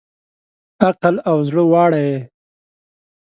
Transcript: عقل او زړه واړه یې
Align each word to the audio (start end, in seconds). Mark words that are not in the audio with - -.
عقل 0.85 1.15
او 1.29 1.37
زړه 1.47 1.63
واړه 1.71 2.01
یې 2.09 2.19